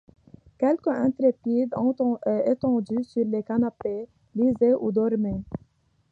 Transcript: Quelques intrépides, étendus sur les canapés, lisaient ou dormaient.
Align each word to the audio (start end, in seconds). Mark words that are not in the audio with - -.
Quelques 0.57 0.87
intrépides, 0.87 1.75
étendus 2.47 3.03
sur 3.03 3.23
les 3.23 3.43
canapés, 3.43 4.07
lisaient 4.33 4.73
ou 4.73 4.91
dormaient. 4.91 5.43